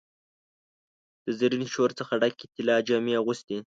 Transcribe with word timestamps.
د 1.25 1.27
زرین 1.39 1.63
شور 1.73 1.89
څخه 1.99 2.13
ډکي، 2.21 2.45
د 2.47 2.51
طلا 2.55 2.75
جامې 2.87 3.13
اغوستي 3.21 3.57